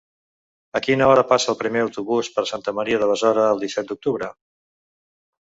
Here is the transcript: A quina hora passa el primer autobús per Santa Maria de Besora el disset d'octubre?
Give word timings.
A 0.77 0.79
quina 0.87 1.09
hora 1.11 1.23
passa 1.31 1.51
el 1.53 1.57
primer 1.59 1.83
autobús 1.87 2.31
per 2.39 2.45
Santa 2.53 2.75
Maria 2.79 3.01
de 3.05 3.11
Besora 3.13 3.45
el 3.53 3.63
disset 3.67 3.93
d'octubre? 3.93 4.33